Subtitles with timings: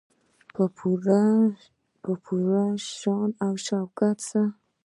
[2.03, 2.61] په پوره
[2.99, 4.49] شان او شوکت سره.